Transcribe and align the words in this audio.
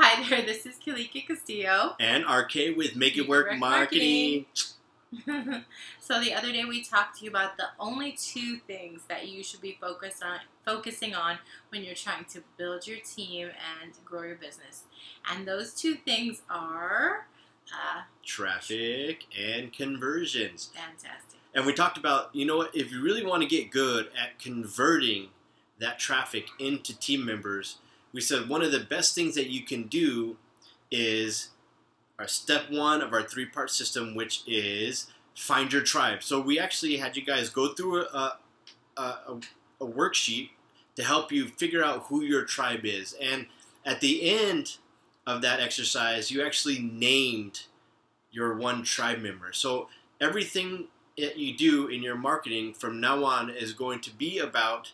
Hi 0.00 0.22
there, 0.30 0.42
this 0.42 0.64
is 0.64 0.76
Kalika 0.76 1.26
Castillo. 1.26 1.96
And 1.98 2.22
RK 2.24 2.76
with 2.76 2.94
Make 2.94 2.94
It 2.94 2.96
Make 2.96 3.16
It 3.16 3.28
Work 3.28 3.50
Work 3.50 3.58
Marketing. 3.58 4.46
so 5.98 6.20
the 6.20 6.32
other 6.32 6.52
day 6.52 6.64
we 6.64 6.84
talked 6.84 7.18
to 7.18 7.24
you 7.24 7.30
about 7.30 7.56
the 7.56 7.64
only 7.80 8.12
two 8.12 8.58
things 8.58 9.02
that 9.08 9.26
you 9.26 9.42
should 9.42 9.60
be 9.60 9.76
focused 9.80 10.22
on 10.22 10.38
focusing 10.64 11.16
on 11.16 11.38
when 11.70 11.82
you're 11.82 11.96
trying 11.96 12.24
to 12.26 12.44
build 12.56 12.86
your 12.86 12.98
team 12.98 13.48
and 13.82 13.92
grow 14.04 14.22
your 14.22 14.36
business. 14.36 14.84
And 15.28 15.48
those 15.48 15.74
two 15.74 15.96
things 15.96 16.42
are 16.48 17.26
uh, 17.72 18.02
Traffic 18.24 19.24
and 19.36 19.72
conversions. 19.72 20.70
fantastic. 20.76 21.40
And 21.56 21.66
we 21.66 21.72
talked 21.72 21.98
about, 21.98 22.32
you 22.32 22.46
know 22.46 22.58
what, 22.58 22.72
if 22.72 22.92
you 22.92 23.02
really 23.02 23.26
want 23.26 23.42
to 23.42 23.48
get 23.48 23.72
good 23.72 24.10
at 24.16 24.38
converting 24.38 25.30
that 25.80 25.98
traffic 25.98 26.46
into 26.60 26.96
team 26.96 27.26
members, 27.26 27.78
we 28.12 28.20
said 28.20 28.48
one 28.48 28.62
of 28.62 28.72
the 28.72 28.80
best 28.80 29.14
things 29.14 29.34
that 29.34 29.50
you 29.50 29.62
can 29.62 29.84
do 29.84 30.36
is 30.90 31.48
our 32.18 32.28
step 32.28 32.70
one 32.70 33.02
of 33.02 33.12
our 33.12 33.22
three 33.22 33.46
part 33.46 33.70
system, 33.70 34.14
which 34.14 34.42
is 34.46 35.06
find 35.36 35.72
your 35.72 35.82
tribe. 35.82 36.22
So 36.22 36.40
we 36.40 36.58
actually 36.58 36.96
had 36.96 37.16
you 37.16 37.24
guys 37.24 37.48
go 37.48 37.74
through 37.74 38.02
a, 38.02 38.38
a, 38.96 39.00
a, 39.00 39.40
a 39.80 39.86
worksheet 39.86 40.50
to 40.96 41.04
help 41.04 41.30
you 41.30 41.46
figure 41.46 41.84
out 41.84 42.06
who 42.06 42.22
your 42.22 42.44
tribe 42.44 42.84
is. 42.84 43.14
And 43.20 43.46
at 43.84 44.00
the 44.00 44.28
end 44.28 44.78
of 45.26 45.42
that 45.42 45.60
exercise, 45.60 46.30
you 46.30 46.44
actually 46.44 46.80
named 46.80 47.62
your 48.32 48.56
one 48.56 48.82
tribe 48.82 49.20
member. 49.20 49.52
So 49.52 49.88
everything 50.20 50.86
that 51.16 51.38
you 51.38 51.56
do 51.56 51.86
in 51.86 52.02
your 52.02 52.16
marketing 52.16 52.74
from 52.74 53.00
now 53.00 53.24
on 53.24 53.50
is 53.50 53.72
going 53.72 54.00
to 54.00 54.10
be 54.10 54.38
about 54.38 54.92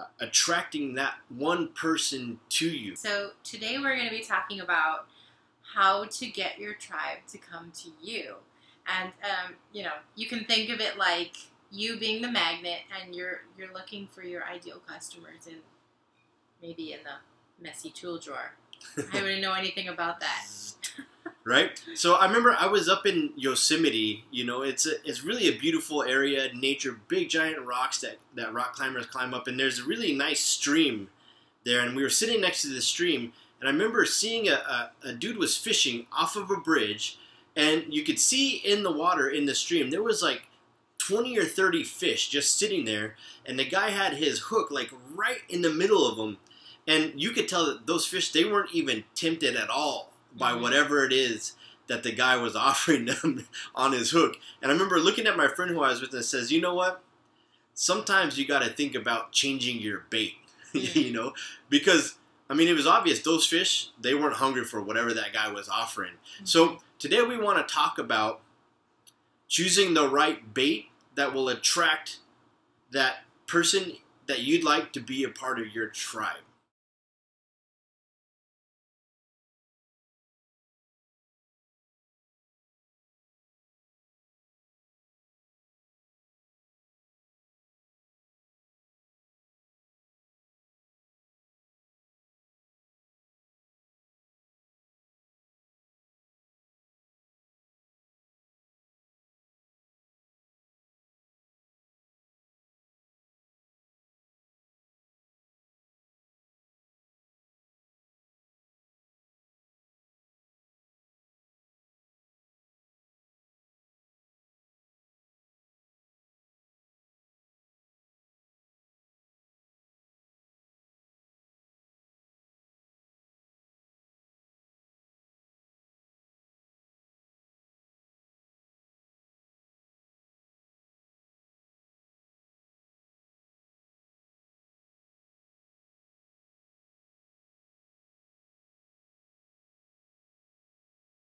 uh, 0.00 0.04
attracting 0.20 0.94
that 0.94 1.14
one 1.28 1.68
person 1.68 2.38
to 2.48 2.68
you. 2.68 2.96
So 2.96 3.30
today 3.44 3.78
we're 3.78 3.96
going 3.96 4.08
to 4.08 4.16
be 4.16 4.22
talking 4.22 4.60
about 4.60 5.06
how 5.74 6.04
to 6.04 6.26
get 6.26 6.58
your 6.58 6.74
tribe 6.74 7.18
to 7.28 7.38
come 7.38 7.72
to 7.78 7.90
you. 8.02 8.36
And 8.86 9.12
um, 9.22 9.54
you 9.72 9.82
know, 9.82 9.92
you 10.16 10.26
can 10.26 10.44
think 10.44 10.70
of 10.70 10.80
it 10.80 10.96
like 10.96 11.36
you 11.70 11.98
being 11.98 12.22
the 12.22 12.30
magnet 12.30 12.80
and 13.00 13.14
you're 13.14 13.42
you're 13.56 13.72
looking 13.72 14.08
for 14.08 14.22
your 14.22 14.44
ideal 14.44 14.80
customers 14.86 15.46
in 15.46 15.56
maybe 16.62 16.92
in 16.92 17.00
the 17.04 17.62
messy 17.62 17.90
tool 17.90 18.18
drawer. 18.18 18.54
I 19.12 19.22
wouldn't 19.22 19.42
know 19.42 19.52
anything 19.52 19.88
about 19.88 20.20
that. 20.20 20.46
right? 21.50 21.82
So 21.94 22.14
I 22.14 22.26
remember 22.26 22.54
I 22.56 22.68
was 22.68 22.88
up 22.88 23.04
in 23.06 23.32
Yosemite. 23.36 24.24
You 24.30 24.44
know, 24.44 24.62
it's 24.62 24.86
a, 24.86 24.92
it's 25.04 25.24
really 25.24 25.48
a 25.48 25.58
beautiful 25.58 26.04
area, 26.04 26.48
nature, 26.54 27.00
big 27.08 27.28
giant 27.28 27.66
rocks 27.66 27.98
that 28.00 28.18
that 28.36 28.54
rock 28.54 28.74
climbers 28.74 29.06
climb 29.06 29.34
up, 29.34 29.48
and 29.48 29.58
there's 29.58 29.80
a 29.80 29.84
really 29.84 30.14
nice 30.14 30.40
stream 30.40 31.08
there. 31.64 31.80
And 31.80 31.96
we 31.96 32.02
were 32.04 32.08
sitting 32.08 32.40
next 32.40 32.62
to 32.62 32.68
the 32.68 32.80
stream, 32.80 33.32
and 33.58 33.68
I 33.68 33.72
remember 33.72 34.04
seeing 34.04 34.48
a, 34.48 34.52
a, 34.52 34.90
a 35.08 35.12
dude 35.12 35.38
was 35.38 35.56
fishing 35.56 36.06
off 36.12 36.36
of 36.36 36.50
a 36.52 36.56
bridge, 36.56 37.18
and 37.56 37.84
you 37.88 38.04
could 38.04 38.20
see 38.20 38.56
in 38.56 38.84
the 38.84 38.92
water 38.92 39.28
in 39.28 39.46
the 39.46 39.54
stream 39.54 39.90
there 39.90 40.04
was 40.04 40.22
like 40.22 40.42
20 40.98 41.36
or 41.36 41.44
30 41.44 41.82
fish 41.82 42.28
just 42.28 42.56
sitting 42.56 42.84
there, 42.84 43.16
and 43.44 43.58
the 43.58 43.68
guy 43.68 43.90
had 43.90 44.14
his 44.14 44.38
hook 44.38 44.70
like 44.70 44.90
right 45.12 45.40
in 45.48 45.62
the 45.62 45.72
middle 45.72 46.06
of 46.06 46.16
them. 46.16 46.38
And 46.86 47.20
you 47.20 47.30
could 47.30 47.46
tell 47.46 47.66
that 47.66 47.86
those 47.86 48.06
fish, 48.06 48.32
they 48.32 48.44
weren't 48.44 48.74
even 48.74 49.04
tempted 49.14 49.54
at 49.54 49.68
all 49.68 50.09
by 50.36 50.52
Mhm. 50.52 50.60
whatever 50.60 51.04
it 51.04 51.12
is 51.12 51.54
that 51.86 52.02
the 52.02 52.12
guy 52.12 52.36
was 52.36 52.54
offering 52.68 53.06
them 53.06 53.46
on 53.74 53.92
his 53.92 54.10
hook. 54.10 54.36
And 54.62 54.70
I 54.70 54.74
remember 54.74 54.98
looking 55.00 55.26
at 55.26 55.36
my 55.36 55.48
friend 55.48 55.70
who 55.70 55.82
I 55.82 55.88
was 55.90 56.00
with 56.00 56.14
and 56.14 56.24
says, 56.24 56.52
you 56.52 56.60
know 56.60 56.74
what? 56.74 57.02
Sometimes 57.74 58.38
you 58.38 58.46
got 58.46 58.62
to 58.62 58.70
think 58.70 58.94
about 58.94 59.32
changing 59.32 59.80
your 59.80 60.04
bait, 60.10 60.34
you 60.72 61.12
know? 61.12 61.32
Because, 61.68 62.16
I 62.48 62.54
mean, 62.54 62.68
it 62.68 62.74
was 62.74 62.86
obvious 62.86 63.20
those 63.20 63.46
fish, 63.46 63.88
they 64.00 64.14
weren't 64.14 64.36
hungry 64.36 64.64
for 64.64 64.80
whatever 64.82 65.12
that 65.14 65.32
guy 65.32 65.50
was 65.50 65.68
offering. 65.68 66.12
So 66.44 66.80
today 66.98 67.22
we 67.22 67.36
want 67.38 67.66
to 67.66 67.74
talk 67.74 67.98
about 67.98 68.40
choosing 69.48 69.94
the 69.94 70.08
right 70.08 70.52
bait 70.54 70.86
that 71.14 71.32
will 71.34 71.48
attract 71.48 72.18
that 72.92 73.24
person 73.46 73.96
that 74.26 74.40
you'd 74.40 74.62
like 74.64 74.92
to 74.92 75.00
be 75.00 75.24
a 75.24 75.28
part 75.28 75.58
of 75.58 75.74
your 75.74 75.88
tribe. 75.88 76.42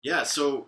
Yeah, 0.06 0.22
so 0.22 0.66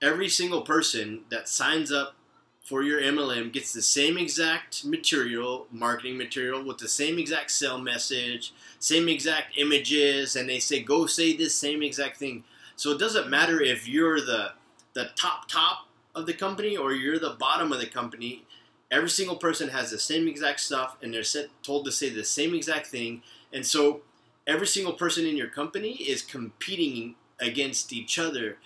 every 0.00 0.30
single 0.30 0.62
person 0.62 1.24
that 1.30 1.50
signs 1.50 1.92
up 1.92 2.14
for 2.62 2.82
your 2.82 2.98
MLM 2.98 3.52
gets 3.52 3.74
the 3.74 3.82
same 3.82 4.16
exact 4.16 4.86
material, 4.86 5.66
marketing 5.70 6.16
material, 6.16 6.64
with 6.64 6.78
the 6.78 6.88
same 6.88 7.18
exact 7.18 7.50
sell 7.50 7.76
message, 7.76 8.54
same 8.78 9.06
exact 9.06 9.58
images, 9.58 10.34
and 10.34 10.48
they 10.48 10.58
say, 10.58 10.82
go 10.82 11.04
say 11.04 11.36
this 11.36 11.54
same 11.54 11.82
exact 11.82 12.16
thing. 12.16 12.42
So 12.74 12.90
it 12.92 12.98
doesn't 12.98 13.28
matter 13.28 13.60
if 13.60 13.86
you're 13.86 14.18
the, 14.18 14.52
the 14.94 15.10
top, 15.14 15.46
top 15.46 15.86
of 16.14 16.24
the 16.24 16.32
company 16.32 16.74
or 16.74 16.94
you're 16.94 17.18
the 17.18 17.36
bottom 17.38 17.72
of 17.72 17.80
the 17.80 17.86
company. 17.86 18.46
Every 18.90 19.10
single 19.10 19.36
person 19.36 19.68
has 19.68 19.90
the 19.90 19.98
same 19.98 20.26
exact 20.26 20.58
stuff, 20.60 20.96
and 21.02 21.12
they're 21.12 21.22
set, 21.22 21.50
told 21.62 21.84
to 21.84 21.92
say 21.92 22.08
the 22.08 22.24
same 22.24 22.54
exact 22.54 22.86
thing. 22.86 23.20
And 23.52 23.66
so 23.66 24.00
every 24.46 24.66
single 24.66 24.94
person 24.94 25.26
in 25.26 25.36
your 25.36 25.48
company 25.48 25.96
is 25.96 26.22
competing 26.22 27.16
against 27.40 27.92
each 27.92 28.18
other. 28.18 28.58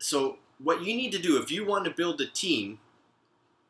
So 0.00 0.38
what 0.58 0.82
you 0.82 0.94
need 0.96 1.12
to 1.12 1.18
do 1.18 1.40
if 1.40 1.50
you 1.50 1.64
want 1.64 1.84
to 1.84 1.90
build 1.90 2.20
a 2.20 2.26
team 2.26 2.80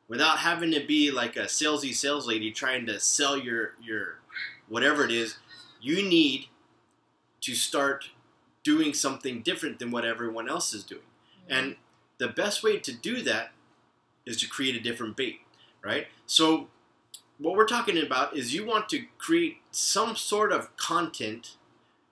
without 0.08 0.38
having 0.38 0.70
to 0.72 0.84
be 0.84 1.10
like 1.10 1.36
a 1.36 1.44
salesy 1.44 1.94
sales 1.94 2.26
lady 2.26 2.50
trying 2.50 2.86
to 2.86 2.98
sell 2.98 3.36
your 3.36 3.74
your 3.82 4.18
whatever 4.68 5.04
it 5.04 5.10
is, 5.10 5.36
you 5.80 6.02
need 6.02 6.46
to 7.42 7.54
start 7.54 8.10
doing 8.62 8.94
something 8.94 9.42
different 9.42 9.78
than 9.78 9.90
what 9.90 10.04
everyone 10.04 10.48
else 10.48 10.72
is 10.72 10.84
doing. 10.84 11.02
Mm-hmm. 11.44 11.52
And 11.52 11.76
the 12.18 12.28
best 12.28 12.62
way 12.62 12.78
to 12.78 12.92
do 12.92 13.22
that 13.22 13.52
is 14.26 14.36
to 14.38 14.48
create 14.48 14.76
a 14.76 14.80
different 14.80 15.16
bait, 15.16 15.40
right? 15.82 16.06
So 16.26 16.68
what 17.38 17.56
we're 17.56 17.66
talking 17.66 17.98
about 17.98 18.36
is 18.36 18.54
you 18.54 18.66
want 18.66 18.88
to 18.90 19.04
create 19.18 19.56
some 19.70 20.14
sort 20.14 20.52
of 20.52 20.76
content, 20.76 21.56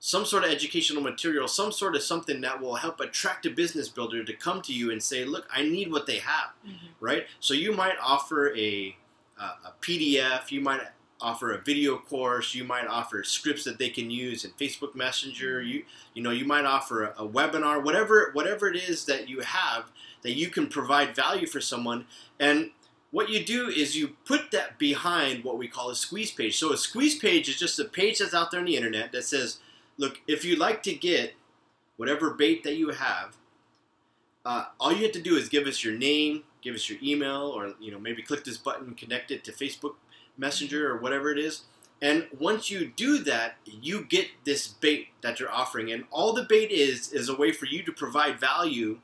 some 0.08 0.24
sort 0.24 0.42
of 0.42 0.50
educational 0.50 1.02
material, 1.02 1.46
some 1.46 1.70
sort 1.70 1.94
of 1.94 2.02
something 2.02 2.40
that 2.40 2.58
will 2.58 2.76
help 2.76 2.98
attract 2.98 3.44
a 3.44 3.50
business 3.50 3.90
builder 3.90 4.24
to 4.24 4.32
come 4.32 4.62
to 4.62 4.72
you 4.72 4.90
and 4.90 5.02
say, 5.02 5.22
"Look, 5.22 5.46
I 5.54 5.64
need 5.64 5.92
what 5.92 6.06
they 6.06 6.16
have." 6.20 6.52
Mhm. 6.66 6.88
Right? 6.98 7.26
So 7.40 7.52
you 7.52 7.72
might 7.74 7.98
offer 8.00 8.56
a 8.56 8.96
a, 9.38 9.44
a 9.44 9.74
PDF, 9.82 10.50
you 10.50 10.62
might 10.62 10.80
offer 11.20 11.52
a 11.52 11.58
video 11.58 11.98
course, 11.98 12.54
you 12.54 12.64
might 12.64 12.86
offer 12.86 13.22
scripts 13.22 13.64
that 13.64 13.78
they 13.78 13.90
can 13.90 14.10
use 14.10 14.46
in 14.46 14.52
Facebook 14.52 14.94
Messenger, 14.94 15.60
you 15.60 15.84
you 16.14 16.22
know, 16.22 16.30
you 16.30 16.46
might 16.46 16.64
offer 16.64 17.04
a, 17.04 17.24
a 17.24 17.28
webinar, 17.28 17.84
whatever 17.84 18.30
whatever 18.32 18.66
it 18.66 18.76
is 18.76 19.04
that 19.04 19.28
you 19.28 19.40
have 19.40 19.92
that 20.22 20.32
you 20.32 20.48
can 20.48 20.68
provide 20.68 21.14
value 21.14 21.46
for 21.46 21.60
someone 21.60 22.06
and 22.40 22.70
what 23.10 23.28
you 23.28 23.42
do 23.44 23.68
is 23.68 23.96
you 23.96 24.16
put 24.24 24.50
that 24.52 24.78
behind 24.78 25.44
what 25.44 25.56
we 25.58 25.66
call 25.68 25.88
a 25.90 25.94
squeeze 25.94 26.30
page. 26.30 26.58
So 26.58 26.72
a 26.72 26.76
squeeze 26.76 27.18
page 27.18 27.48
is 27.48 27.58
just 27.58 27.78
a 27.78 27.84
page 27.86 28.18
that's 28.18 28.34
out 28.34 28.50
there 28.50 28.60
on 28.60 28.66
the 28.66 28.76
internet 28.76 29.12
that 29.12 29.24
says, 29.24 29.58
look, 29.98 30.20
if 30.26 30.44
you'd 30.44 30.58
like 30.58 30.82
to 30.84 30.94
get 30.94 31.34
whatever 31.96 32.30
bait 32.30 32.62
that 32.62 32.76
you 32.76 32.90
have, 32.90 33.36
uh, 34.46 34.66
all 34.80 34.92
you 34.92 35.02
have 35.02 35.12
to 35.12 35.20
do 35.20 35.36
is 35.36 35.48
give 35.48 35.66
us 35.66 35.84
your 35.84 35.94
name, 35.94 36.44
give 36.62 36.74
us 36.74 36.88
your 36.88 36.98
email, 37.02 37.42
or 37.54 37.74
you 37.80 37.90
know 37.90 37.98
maybe 37.98 38.22
click 38.22 38.44
this 38.44 38.56
button, 38.56 38.94
connect 38.94 39.30
it 39.30 39.44
to 39.44 39.52
Facebook 39.52 39.96
Messenger 40.38 40.88
or 40.90 40.96
whatever 40.96 41.30
it 41.30 41.38
is, 41.38 41.62
And 42.00 42.28
once 42.38 42.70
you 42.70 42.92
do 42.94 43.18
that, 43.24 43.56
you 43.64 44.04
get 44.04 44.28
this 44.44 44.68
bait 44.68 45.08
that 45.20 45.40
you're 45.40 45.50
offering. 45.50 45.90
And 45.90 46.04
all 46.10 46.32
the 46.32 46.44
bait 46.44 46.70
is 46.70 47.12
is 47.12 47.28
a 47.28 47.36
way 47.36 47.52
for 47.52 47.66
you 47.66 47.82
to 47.82 47.92
provide 47.92 48.38
value 48.38 49.00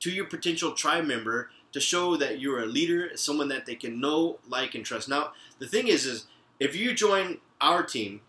to 0.00 0.10
your 0.10 0.26
potential 0.26 0.72
tribe 0.72 1.06
member 1.06 1.50
to 1.72 1.80
show 1.80 2.16
that 2.16 2.38
you're 2.38 2.62
a 2.62 2.66
leader, 2.66 3.10
someone 3.16 3.48
that 3.48 3.66
they 3.66 3.74
can 3.74 4.00
know, 4.00 4.38
like, 4.48 4.74
and 4.74 4.84
trust. 4.84 5.08
Now, 5.08 5.32
the 5.58 5.66
thing 5.66 5.88
is, 5.88 6.06
is 6.06 6.26
if 6.60 6.76
you 6.76 6.94
join 6.94 7.38
our 7.60 7.82
team, 7.82 8.20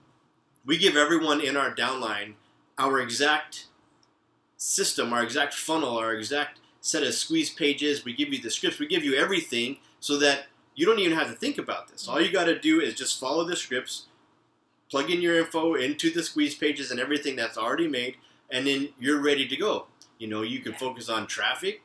we 0.67 0.77
give 0.77 0.97
everyone 0.97 1.41
in 1.41 1.57
our 1.57 1.73
downline 1.73 2.33
our 2.77 2.99
exact 2.99 3.67
system, 4.57 5.13
our 5.13 5.23
exact 5.23 5.55
funnel, 5.55 5.97
our 5.97 6.13
exact 6.13 6.59
set 6.81 7.01
of 7.01 7.13
squeeze 7.13 7.49
pages. 7.49 8.05
We 8.05 8.13
give 8.13 8.31
you 8.31 8.39
the 8.39 8.51
scripts, 8.51 8.77
we 8.77 8.85
give 8.85 9.03
you 9.03 9.15
everything 9.15 9.77
so 9.99 10.17
that 10.17 10.43
you 10.75 10.85
don't 10.85 10.99
even 10.99 11.17
have 11.17 11.29
to 11.29 11.33
think 11.33 11.57
about 11.57 11.87
this. 11.87 12.07
All 12.07 12.21
you 12.21 12.31
got 12.31 12.45
to 12.45 12.59
do 12.59 12.81
is 12.81 12.93
just 12.93 13.19
follow 13.19 13.45
the 13.45 13.55
scripts, 13.55 14.05
plug 14.91 15.09
in 15.09 15.21
your 15.21 15.39
info 15.39 15.73
into 15.73 16.11
the 16.11 16.21
squeeze 16.21 16.53
pages 16.53 16.91
and 16.91 16.99
everything 16.99 17.35
that's 17.35 17.57
already 17.57 17.87
made, 17.87 18.17
and 18.51 18.67
then 18.67 18.89
you're 18.99 19.21
ready 19.21 19.47
to 19.47 19.55
go. 19.55 19.85
You 20.19 20.27
know, 20.27 20.41
you 20.43 20.59
can 20.59 20.73
focus 20.73 21.09
on 21.09 21.27
traffic, 21.27 21.81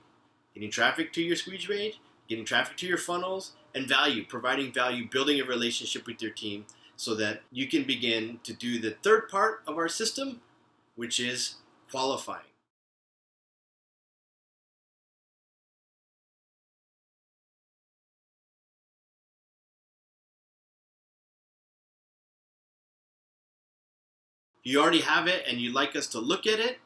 getting 0.54 0.70
traffic 0.70 1.12
to 1.14 1.22
your 1.22 1.36
squeeze 1.36 1.64
page, 1.64 2.00
getting 2.28 2.44
traffic 2.44 2.76
to 2.78 2.86
your 2.86 2.98
funnels, 2.98 3.52
and 3.74 3.88
value, 3.88 4.24
providing 4.26 4.72
value, 4.72 5.08
building 5.08 5.40
a 5.40 5.44
relationship 5.44 6.06
with 6.06 6.20
your 6.20 6.32
team 6.32 6.66
so 7.02 7.16
that 7.16 7.42
you 7.50 7.66
can 7.66 7.82
begin 7.82 8.38
to 8.44 8.52
do 8.52 8.78
the 8.78 8.92
third 9.02 9.28
part 9.28 9.60
of 9.66 9.76
our 9.76 9.88
system, 9.88 10.40
which 10.94 11.18
is 11.18 11.56
qualifying. 11.90 12.44
you 24.62 24.80
already 24.80 25.00
have 25.00 25.26
it 25.26 25.42
and 25.48 25.58
you'd 25.58 25.74
like 25.74 25.96
us 25.96 26.06
to 26.06 26.20
look 26.20 26.46
at 26.46 26.60
it, 26.60 26.78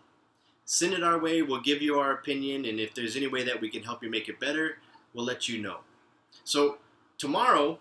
send 0.65 0.95
it 0.95 1.03
our 1.03 1.19
way. 1.21 1.43
We'll 1.43 1.61
give 1.61 1.83
you 1.83 1.99
our 1.99 2.13
opinion, 2.13 2.65
and 2.65 2.81
if 2.81 2.95
there's 2.95 3.17
any 3.17 3.27
way 3.27 3.45
that 3.45 3.61
we 3.61 3.69
can 3.69 3.83
help 3.83 4.03
you 4.03 4.09
make 4.09 4.31
it 4.31 4.41
better, 4.41 4.79
we'll 5.13 5.27
let 5.27 5.47
you 5.47 5.61
know. 5.61 5.81
So, 6.43 6.79
tomorrow, 7.19 7.81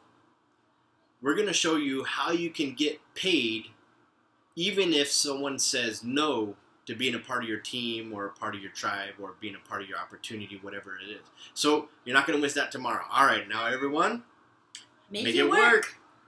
we're 1.26 1.34
going 1.34 1.48
to 1.48 1.54
show 1.54 1.76
you 1.76 2.04
how 2.04 2.30
you 2.32 2.52
can 2.52 2.76
get 2.76 3.00
paid 3.16 3.66
even 4.56 4.94
if 4.94 5.12
someone 5.12 5.58
says 5.58 6.04
no 6.04 6.56
to 6.86 6.94
being 6.96 7.16
a 7.16 7.20
part 7.20 7.42
of 7.42 7.50
your 7.50 7.58
team 7.58 8.14
or 8.14 8.28
a 8.28 8.30
part 8.30 8.54
of 8.54 8.62
your 8.62 8.72
tribe 8.72 9.16
or 9.20 9.34
being 9.42 9.56
a 9.56 9.68
part 9.68 9.82
of 9.82 9.90
your 9.90 9.98
opportunity, 9.98 10.60
whatever 10.62 10.96
it 10.96 11.10
is. 11.10 11.26
So, 11.56 11.90
you're 12.06 12.14
not 12.14 12.28
going 12.28 12.38
to 12.38 12.42
miss 12.42 12.54
that 12.54 12.72
tomorrow. 12.72 13.04
All 13.12 13.26
right, 13.26 13.50
now, 13.50 13.66
everyone, 13.66 14.22
Make, 15.10 15.24
make 15.26 15.36
it, 15.36 15.50
work. 15.50 15.60
work. 15.60 15.96